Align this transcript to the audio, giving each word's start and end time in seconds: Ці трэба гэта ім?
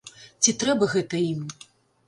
Ці 0.45 0.53
трэба 0.63 0.89
гэта 0.95 1.23
ім? 1.31 1.47